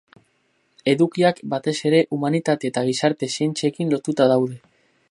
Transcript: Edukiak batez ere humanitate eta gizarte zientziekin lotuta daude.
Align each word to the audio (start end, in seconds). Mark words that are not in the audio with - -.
Edukiak 0.93 1.41
batez 1.51 1.75
ere 1.91 2.01
humanitate 2.17 2.73
eta 2.75 2.87
gizarte 2.89 3.31
zientziekin 3.37 3.97
lotuta 3.97 4.33
daude. 4.35 4.61